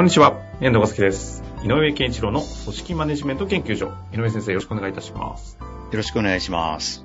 [0.00, 1.42] こんにちは、遠藤和樹です。
[1.62, 3.92] 井上健一郎の組織マネジメント研究所。
[4.14, 5.58] 井上先生、よろしくお願いいたします。
[5.60, 7.04] よろしくお願いします。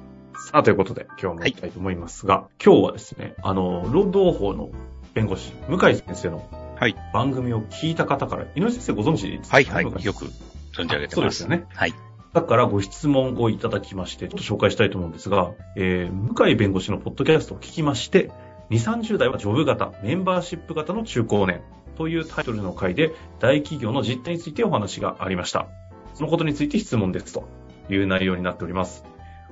[0.50, 4.70] さあ、ということで、今日も行きたいと思いますが、今日はですね、あの、労働法の
[5.14, 6.50] 弁護士、向井先生の
[6.80, 6.96] はい。
[7.14, 9.58] 番組を聞いた方から、井上先生ご存知ですか？
[9.58, 9.84] はい、はい。
[9.84, 10.28] よく
[10.74, 11.16] 存じ上げてます。
[11.16, 11.66] そうですよね。
[11.74, 11.94] はい。
[12.32, 18.32] だからご質問をいただきまして、ちょっと紹介したいと思うんですが、えー、向井弁護士のポッドキャストを聞きまして、
[18.70, 21.60] 2、30代はジョブ型、メンバーシップ型の中高年
[21.96, 25.68] というタイトルの回で、大企業の実態についてお話がありました。
[26.14, 27.48] そのことについて質問ですと
[27.90, 29.04] いう内容になっております。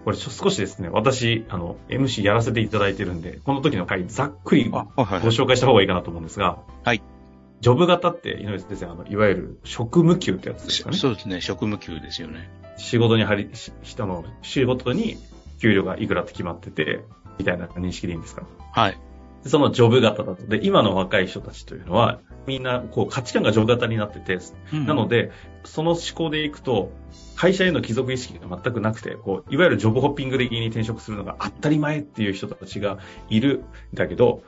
[0.05, 4.80] これ少しですね、私、あの、MC やらせていただいてるんで、この時の回ざっくりご。
[4.80, 7.02] 紹介した方がいいかなと思うんですが、はい。
[7.61, 10.97] ジョブ型って、井上先生、あの、いわゆる職務給ってやつですかね。
[10.97, 11.39] そうですね。
[11.39, 12.49] 職務給ですよね。
[12.77, 15.16] 仕事に入り、し人の仕事に
[15.61, 17.05] 給料がいくらって決まってて、
[17.39, 18.44] みたいな認識でいいんですか？
[18.73, 18.97] はい。
[19.44, 20.47] でそのジョブ型だと。
[20.47, 24.39] で、今の若い人たちというのは、みんな、こう、価値観がジョブ型になってて、
[24.72, 25.31] なので、で、
[25.63, 26.91] その思考でいくと、
[27.36, 32.97] 会社への帰属意識が全くなくて、こう、いわゆるジョブホッピング的に転職するのが当たり前っていう人たちが
[33.30, 34.44] いるんだけど、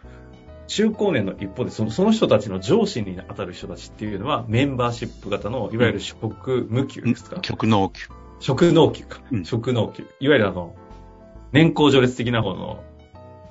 [0.68, 8.08] 中高年の一方でその、その人たちの上司に当たる人たちっていうのは、メンバーシップ型の、いわゆる職務給ですか、極能給。
[8.40, 9.22] 職能給か。
[9.32, 10.08] うん職能給。
[10.20, 10.76] いわゆるあの、
[11.52, 12.84] 年功序列的な方の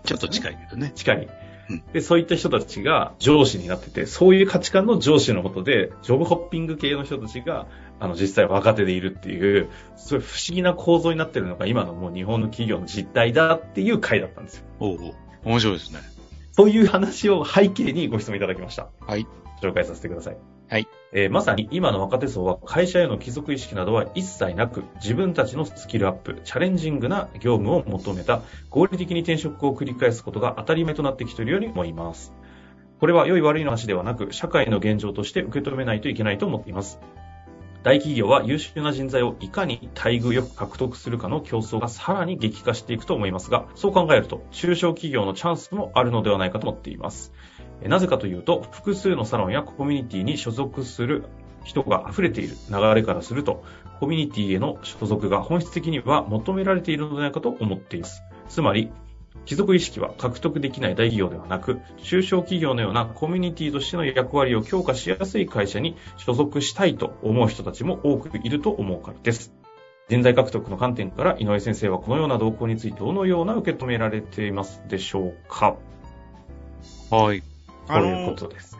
[0.04, 0.92] ちょっと近いけどね。
[0.94, 1.28] 近い
[1.70, 1.82] うん。
[1.92, 7.66] で、そういった人たちが上司になってて、そういう価値観の上司のもとで、ジョブホッピング系の人たちが、
[8.00, 14.64] あの、実際若手でいるっていう、そういう不思議な構造になってるのが今のもう日本の企業の実態だっていう回だったんですよ。
[14.80, 15.14] おうおう
[15.44, 16.13] 面白いですね。
[16.56, 18.88] そういう話を背景にご質問いただきました。
[19.00, 19.26] はい。
[19.60, 20.36] 紹介させてください。
[20.68, 20.86] はい。
[21.12, 32.32] えーまさに今の若手層は会社への帰属意識などは一切なく、自分たちのスキルアップ、チャレンジングな業務を求めた合理的に転職を繰り返すことが当たり前となってきているように思います。
[33.00, 37.00] これは良い悪いの話ではなく、社会の現状として受け止めないといけないと思っています。
[37.84, 47.34] 大企業は優秀な人材をいかに待遇よく獲得するかの競争がさらに激化していくと思いますが、そう考えると中小企業のチャンスもあるのではないかと思っています。
[47.82, 51.26] なぜかというと、複数のサロンやコミュニティに所属する
[51.62, 53.62] 人が溢れている流れからすると、
[54.00, 58.22] コミュニティへの所属が本質的には求められているのではないかと思っています。
[58.48, 58.90] つまり、
[59.44, 69.52] 貴族意識は獲得できない大企業ではなく、中小企業のようなコミュニティとしての役割を強化しやすい会社に所属したいと思う人たちも多くいると思うからです。
[70.08, 75.76] 人材獲得の観点から井上先生はこのような動向についてどのような受け止められていますでしょうか
[77.10, 77.42] はい。
[77.86, 78.78] ということです。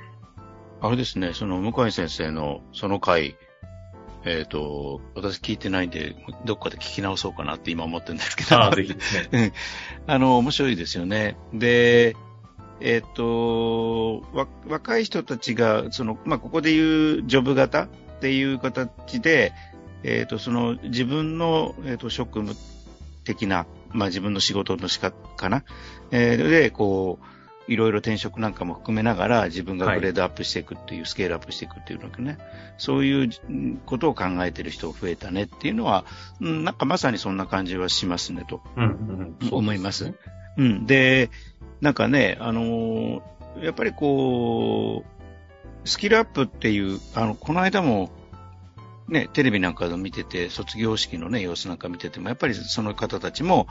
[0.80, 3.36] あれですね、その向井先生のその回、
[4.26, 8.56] えっ、と、私聞いてないんで、どっかで聞き直そうかなって今思ってるんですけど。
[8.56, 9.52] ああ、ぜひですね。
[10.06, 11.36] あの、面白いですよね。
[11.52, 12.16] で、
[12.80, 17.88] えっ、と、わ、若い人たちが、その、まあ、ここで言うジョブ型っ
[18.20, 19.52] ていう形で、
[20.02, 22.54] えっ、と、その自分の、えっ、と、職務
[23.24, 25.64] 的な、まあ、自分の仕事の仕方かな。
[26.10, 27.26] えーで、こう、
[27.66, 32.38] いろいろ転職なんかも含めながら自分がグレードアップしていくっていう、スケールアップしていくっていうのね、
[32.78, 36.04] そういううんことを考えてる人が増えたねっていうのは、
[36.40, 38.60] うんなんかまさにそんな感じはしますねと。
[38.76, 39.54] うんうんうん。
[39.54, 40.14] 思います。
[40.56, 40.86] うん。
[40.86, 41.30] で、
[41.80, 43.22] なんかね、あのー
[43.62, 45.04] やっぱりこ
[45.84, 48.10] う、スキルアップっていう、あの、この間も、
[49.08, 53.66] ね、テレビなんかで見てて、卒業式のね、様子なんか見てても、やっぱりその方たちも、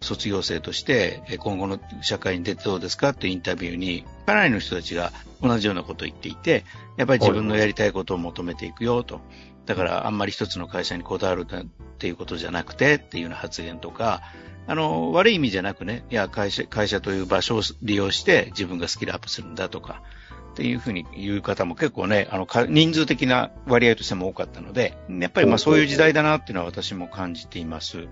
[0.00, 5.12] 卒業生として、今後の社会に出てどうですかってインタビューに、かなりの人たちが
[5.42, 6.64] 同じようなことを言っていて、
[6.96, 9.20] やっぱり自分のやりたいことを求めていくよと。
[9.66, 11.66] だから、あんまり一つの会社にこだわるっ
[11.98, 14.22] ていうことじゃなくてっていうような発言とか、
[14.66, 20.02] あの、悪い意味じゃなくね、いや、会社、会社という場所を利用して自分がスキルアップするんだとか、
[20.50, 28.08] っていうふうに言う方も結構ね、あの、か人数的な割合としても多かったので、やっぱりまあそういう時代だなっていうのは私も感じています。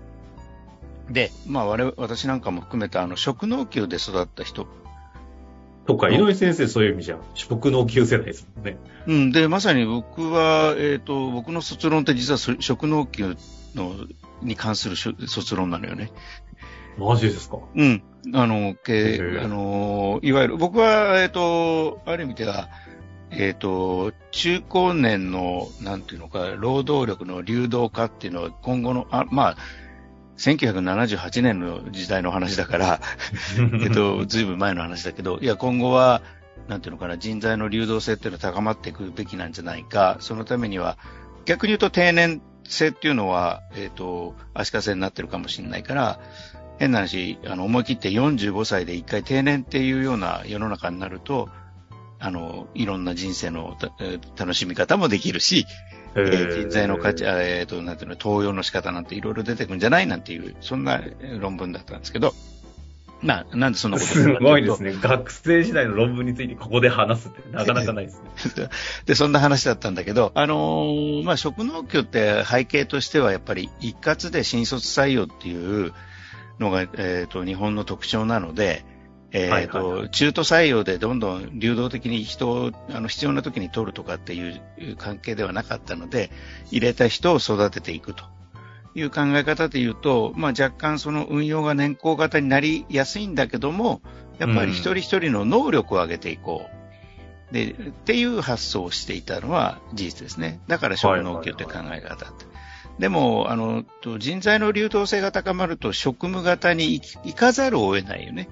[1.09, 4.67] で、まあ我々、私なんかも含めたあの、職能級で育った人。
[5.85, 8.77] とか、井上先生そういう意味じゃ、職能級世代ですもんね。
[9.07, 13.35] うん、で、まさに僕は、えっ、と、僕の卒論って実はそ職能級
[13.75, 13.95] の、
[14.41, 16.11] に関する卒論なのよね。
[16.97, 17.57] マジですか？
[17.75, 18.03] うん。
[18.33, 22.69] あの、けあの、いわゆる、僕は、えっ、と、ある意味では、
[23.31, 29.57] えっ、と、中高年の、なんていうのか、労働力の流動化っていうのは今後の、あまあ、
[30.37, 33.01] 1978年の時代の話だから、
[33.83, 36.21] えっと、ずいぶん前の話だけど、いや、今後は、
[36.67, 40.97] なんていうのかな、人材の流動性っていうのは高まっていくべきなんじゃないか、そのためには、
[41.45, 46.19] 逆に言うと定年制っていうのは、えっ、と、足かせになってるかもしれないから、
[46.79, 51.49] 変な話、あの、思い切って45歳で一回定年っていうような世の中になると、
[52.19, 53.77] あの、いろんな人生の
[54.37, 55.65] 楽しみ方もできるし、
[56.15, 62.33] えー人材の価値、あえっ、と、なんていうの、登用の仕方なんていろいろ出てくるんじゃないなんていう、そんなえー論文だったんですけど、
[63.21, 64.93] まあ、なんでそんなことをすごいですね。
[65.01, 68.21] 学生時代の論文についてここで話すってなかなかないです
[68.55, 68.69] ね。
[69.05, 75.93] で、そんな話だったんだけど、あのーまあ、職農協って背景としてはやっぱり一括で新卒採用っていう
[76.59, 78.85] のが、えっ、と、日本の特徴なので、
[79.31, 86.31] えっ、はいはいと、中途採用でどんどん流動的に人を、あの、必要な時に取るとかっていう関係ではなかったので、
[86.71, 88.23] 入れた人を育てていくと
[88.95, 94.01] いう考え方で言うと、まあ、若干その運用が年功型になりやすいんだけども、
[94.39, 96.65] やっぱり一人一人の能力を上げていこ
[97.51, 97.53] う。
[97.53, 100.61] で、っていう発想をしていたのは事実ですね。
[100.67, 102.48] だから職能協って考え方って。
[102.99, 103.85] でも、あの、
[104.19, 108.49] 人材の流動性が高まると職務型に行かざるを得ないよね。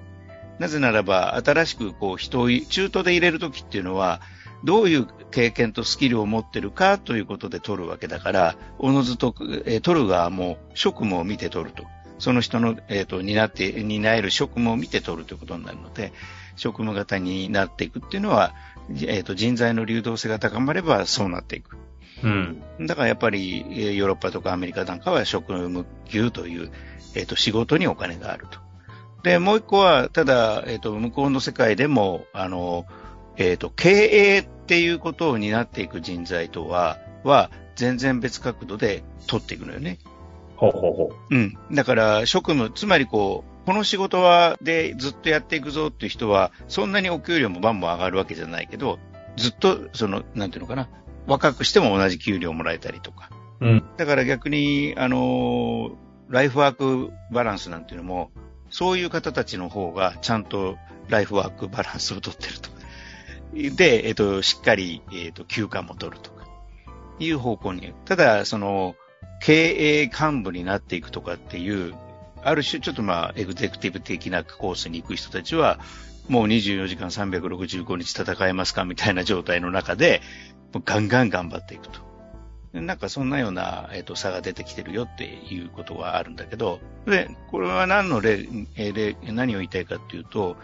[0.58, 4.22] なぜならば、新しくこう人を中途で入れるときっていうのは、
[4.64, 9.34] どういう経験とスキルを持ってるかということで取るわけだから、おのずと、
[9.66, 11.84] え取る側も職務を見て取ると。
[12.18, 16.12] その人の、えっ、と、担って、担える職務を見て取るということになるので、
[16.56, 18.54] 職務型になっていくっていうのは、
[19.06, 21.76] えっ、と、人材の流動性が高まればそうなっていく。
[22.22, 22.62] うん。
[22.86, 26.70] だからやっぱり、えーヨーロッパとかアメリカなんかは職務給という、
[27.14, 28.58] えっ、と、仕事にお金があると。
[29.22, 32.86] で、もう一個は、ただ、えっ、と、向こうの世界でも、あの、
[33.36, 39.98] えっ、と、経営っていうことを担っていく人材とは、は、全然別角度で取っていくのよね。
[40.56, 41.56] ほうほうほうん。
[41.72, 48.98] だから、職務、つまりこう、この仕事は、で、ずっとやっていくぞっていう人は、そんなにお給料もバンバン上がるわけじゃないけど、
[49.36, 50.88] ずっと、その、なんていうのかな、
[51.28, 53.30] 若くしても同じ給料もらえたりとか。
[53.60, 53.66] う。
[53.66, 53.84] うん。
[53.96, 58.30] だから逆に、あのーライフワークバランスなんていうのも、
[58.70, 60.76] そういう方たちの方がちゃんと
[61.08, 62.70] ライフワークバランスを取ってると。
[63.76, 66.46] で、えっ、と、しっかり、えっ、と、休暇も取るとか、
[67.18, 67.94] いう方向に。
[68.04, 68.94] ただ、その、
[69.40, 71.94] 経営幹部になっていくとかっていう、
[72.42, 75.80] ある種ちょっとまあ、エグゼクティブ的なコースに行く人たちは、
[76.28, 80.20] もう24時間365日戦えますかみたいな状態の中で、
[80.84, 82.06] ガンガン頑張っていくと。
[82.74, 90.56] なんかそんなような、えっと差が出てきてるよっていうことはあるんだけど、で、これは何の例、え何を言いたいかっていうと、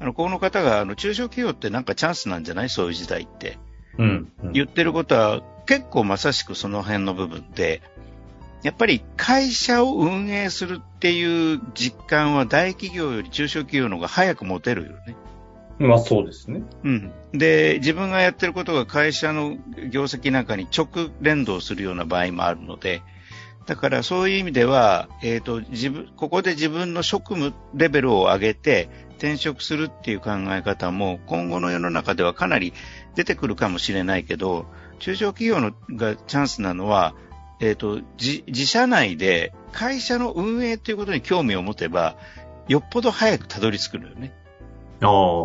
[0.00, 2.68] あの、この方が、あの、中小企業ってなんかチャンスなんじゃない？
[2.68, 3.58] そういう時代って。
[3.96, 4.32] うん。
[4.42, 7.80] うん言ってることは結構まさしくその辺の部分で、
[8.64, 15.16] やっぱり会社を運営するっていう実感は大企業より中小企業の方が早く持てるよね。
[15.82, 16.62] まあそうですね。
[16.84, 17.12] うん。
[17.32, 19.56] で、自分がやってることが会社の
[19.90, 23.02] 業績なんかに直連動するような場合もあるので、
[23.66, 28.88] だからそういう意味では、えっ、と、自分、ここで自分の職務レベルを上げて
[29.18, 32.72] 転職するっていう考え方も今後の世の中ではかなり
[33.14, 34.66] 出てくるかもしれないけど、
[34.98, 37.14] 中小企業のがチャンスなのは、
[37.60, 42.16] えっ、と、自社内で会社の運営ということに興味を持てば、
[42.66, 44.34] よっぽど早くたどり着くのよね。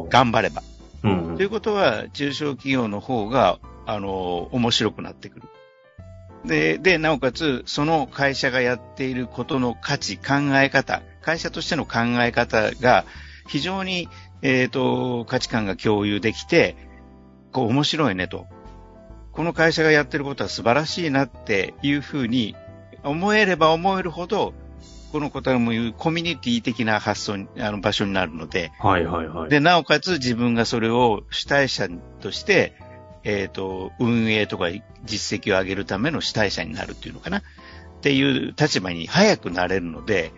[0.09, 0.63] 頑張れば。
[1.03, 5.47] うんということは、中小企業の方が、あの、面白くなってくる。
[6.45, 13.05] で、で、なおかつ、その会社がやっていることの価値、考え方、会社としての考え方が、
[13.47, 14.09] 非常に、
[14.41, 16.75] えっ、と、価値観が共有できて、
[17.51, 18.47] こう、面白いねと。
[19.31, 22.55] この会社がやってることは素晴らしいなっていうふうに
[23.03, 24.53] 思えれば思えるほど、
[25.11, 29.49] このことはもういうコミュニティ的な発想に、あの場所になるので、はいはいはい。
[29.49, 31.87] で、なおかつ自分がそれを主体者
[32.19, 32.75] として、
[33.23, 34.67] えっ、と、運営とか
[35.03, 37.41] 実績を上げるための主体者になるっていうのかなっ
[38.01, 40.31] ていう立場に早くなれるので、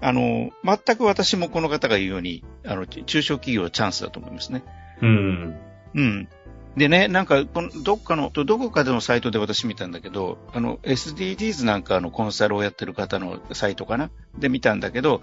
[0.00, 4.62] あの、全く私もこの方が言うように、あの、中小企業はチャンスだと思いますね。
[5.02, 5.56] うん。
[5.94, 6.28] うん。
[6.76, 14.10] でね、なんか、この、どっかの、どこかでのサイトで私見たんだけど、あの、SDGs なんかのコンサルをやってる方のサイトかな？
[14.36, 15.22] で見たんだけど、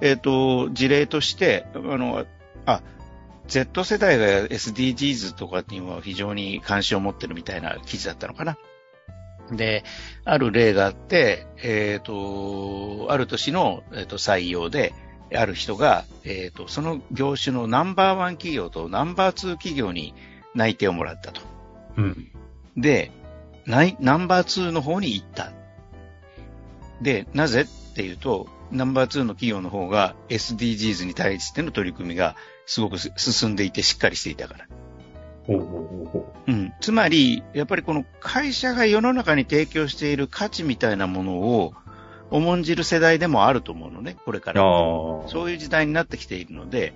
[0.00, 2.26] えっ、と、事例として、あの、
[2.64, 2.80] あ、
[3.48, 8.56] Z 世代が SDGs とかには非常に関心を持ってるみたいな記事だったのかな？
[9.50, 9.82] で、
[10.24, 14.94] ある例があって、えっ、と、ある年の、えーと採用で、
[15.34, 20.14] ある人が、えっ、と、その業種のナンバーワン企業とナンバーツー企業に
[20.54, 21.40] 内定をもらったと。
[21.96, 22.30] うん。
[22.76, 23.10] で、
[23.66, 25.52] ないナンバー2の方に行った。
[27.00, 34.66] で、なぜっていうと、ナンバー2の企業の方が SDGs に対しての取り組みがすごくす進んでいてしっかりしていたから。
[35.46, 36.72] ほうほうほうほうん。
[36.80, 41.74] つまり、やっぱりこの会社が世の中に提供している価値みたいなものを
[42.30, 44.54] 重んじる世代でもあると思うのね、これかう。
[44.54, 44.62] ら。
[45.28, 46.94] そういう時代になってきているので、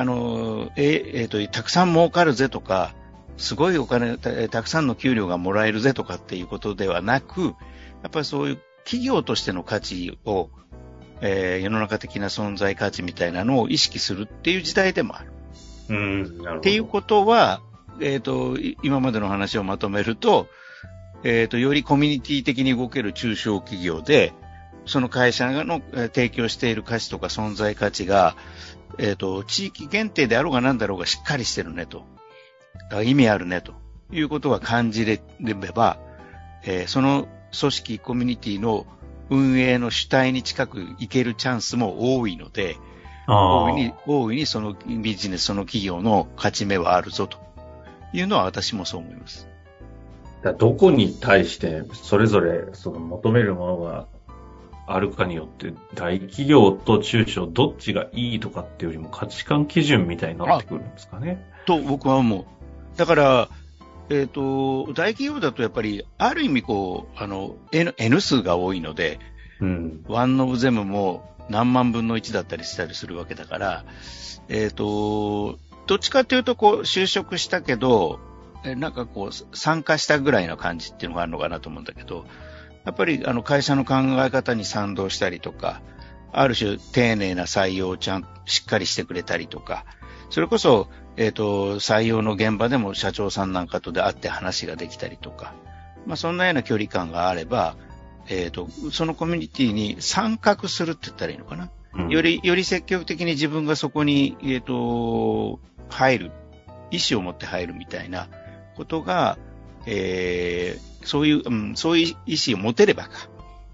[0.00, 2.94] あの、え、えっ、と、たくさん儲かるぜとか、
[3.36, 7.48] すごいお金た、たくさんの給料がもらえるぜとかっていうことではなく、や
[8.08, 10.48] っぱりそういう企業としての価値を、
[11.20, 15.32] えー世の中的な存在価値みたいなのを意識するっていう時代でもある。
[15.90, 16.56] うん、なるほど。
[16.56, 17.60] っていうことは、
[18.00, 20.46] えっ、と、い今までの話をまとめると、
[21.24, 24.32] えっ、と、よりコミュニティ的に動ける中小企業で、
[24.86, 28.34] その会社のえー提供している価値とか存在価値が、
[28.98, 32.04] えっ、と、地域限定であろうが何だろうがしっかりしてるねと。
[32.92, 33.74] あ意味あるねと
[34.10, 35.98] いうことが感じれれば、
[36.64, 37.28] えーその
[37.58, 38.86] 組織、コミュニティの
[39.28, 42.76] 運営の主体に近く行けるチャンスも多いので、
[43.26, 47.38] 大いに、大いにそのビジネス、その企業の勝ち目はあるぞと
[48.12, 49.48] いうのは私もそう思います。
[50.58, 54.06] どこに対して、それぞれ、その求めるものが
[54.94, 61.44] あるかによって、大企業と中小、どっちがいいとかっていうよりも価値観基準みたいになってくるんですかね。
[61.66, 62.44] と僕は思う。
[62.96, 63.48] だから、
[64.10, 69.20] えっ、と、大企業だとやっぱり、ある意味こう、あの、N, N 数が多いので、
[69.60, 70.04] うん。
[70.08, 73.84] ワンオブゼムも何万分の1だったりしたりするわけだから、
[74.48, 78.18] えっ、と、どっちかというと、こう、就職したけど、
[78.64, 82.26] えなんかこう、参加したぐらいの感じっていうのがあるのかなと思うんだけど、
[82.84, 83.94] やっぱりあの会社の考
[84.24, 85.80] え方に賛同したりとか、
[86.32, 89.84] ある種丁寧な採用をちゃんとしっかりしてくれたりとか、
[90.30, 95.54] それこそ、えっ、と、採用の現場でも社長さんなんかとで会って話ができたりとか、
[96.06, 97.76] まあそんなような距離感があれば、
[98.28, 101.70] えっ、と、そのコミュニティに参画するって言ったらいいのかな？
[101.94, 105.58] うんよ、り、より積極的に自分がそこに、えっ、と、
[105.88, 106.32] 入る、
[106.92, 108.28] 意思を持って入るみたいな
[108.76, 109.36] ことが、
[109.86, 113.28] えーそういう、うん、そういう意思を持てればか。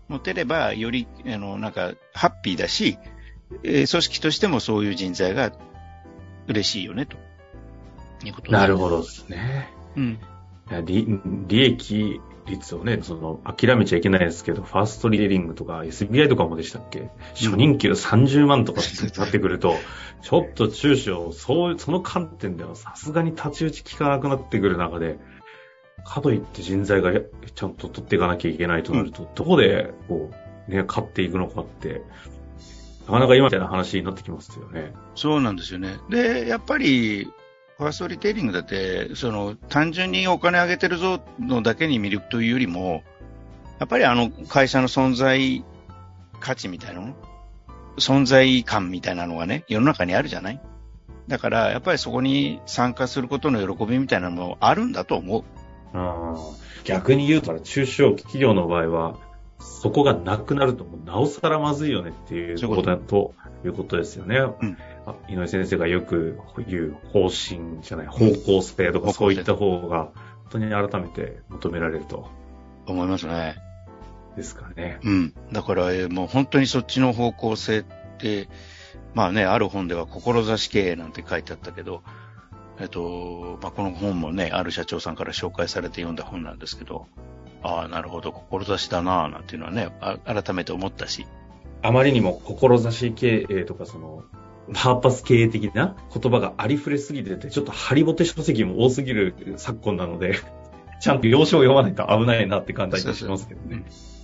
[0.09, 2.99] 持てれば、より、あの、なんか、ハッピーだし、
[3.63, 5.53] えー組織としてもそういう人材が
[6.47, 7.17] 嬉しいよね、と。
[8.25, 9.69] いうことなるほどですね。
[9.97, 10.19] うん。
[10.85, 11.07] 利
[11.47, 17.11] 利益率をね、その、諦めちゃいけないですけど、ファーストリテイリングとか SBI とかもでしたっけ？
[17.35, 19.77] 初任給30万とかってなってくると、
[20.23, 25.19] ちょっと中小、そう、その観点ではさすがに太刀打ち効かなくなってくる中で、
[26.07, 30.31] かといって人材がちゃんと取っていかなきゃいけないとなると、どこで、こ
[30.69, 32.03] う、ね、勝っていくのかって、
[33.07, 34.93] なかなか今みたいな話になってきますよね。
[35.15, 35.97] そうなんですよね。
[36.09, 37.29] で、やっぱり、
[37.79, 43.03] ファーストリテイリングだって、その、単純にお金上げてるぞのだけに魅力というよりも、
[43.79, 45.63] やっぱりあの会社の存在
[46.41, 47.15] 価値みたいなの
[47.99, 50.61] 存在感みたいなのがね、世の中にあるじゃない
[51.29, 55.45] だから、やっぱりそこに参加することの喜びみたいなのもあるんだと思う。
[55.97, 59.17] あー逆に言うと、中小企業の場合は、
[59.59, 63.35] そこがなくなると、なおさらまずいよねっていうこととだと
[63.65, 64.39] いうことですよね。
[64.39, 64.77] ん
[65.07, 66.39] あ井上先生がよく
[66.69, 70.13] 言う方針じゃない、方向性とかそういった方が、
[70.51, 72.31] 本当に改めて求められると、
[72.87, 73.57] 思いますね。
[74.37, 75.01] ですかね。
[75.03, 75.35] うん。
[75.51, 77.85] だから、えーもう本当にそっちの方向性っ
[78.19, 78.49] て、
[79.15, 82.03] まあね、ある本では志経営なんて書いてあったけど、
[82.79, 87.07] えっと、まあ、この本もね、ある社長さんから紹介されて読んだ本なんですけど、
[87.63, 91.27] ああ、なるほど、志だなぁ、なんていうのはね、あ改めて思ったし、
[91.83, 94.25] あまりにも志経営とかその、
[94.75, 100.35] パーパス経営的な言葉がありふれすぎてて、ちょっとハリボテ書籍も多すぎる昨今なので、
[101.01, 103.77] ちゃんと要所を読まないと危ないなって感じがしますけどね。
[103.77, 104.16] ぜひ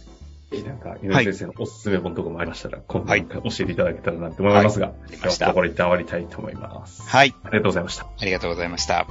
[0.61, 7.03] なんか、井上先生のおすすめ本とかもありましたら、今度はい教えていただけたらなって思いますが、はい今日ましたはところ一旦終わりたいと思います。
[7.03, 7.35] はい。
[7.43, 8.05] ありがとうございました。
[8.05, 9.07] ありがとうございました。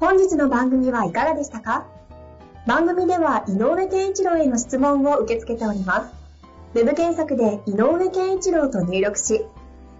[0.00, 1.86] 本日の番組はいかがでしたか？
[2.66, 6.12] 番組では井上健一郎への質問を受け付けております。
[6.74, 9.44] ウェブ検索で井上健一郎と入力し、